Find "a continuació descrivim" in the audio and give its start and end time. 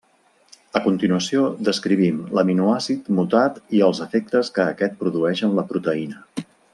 0.77-2.23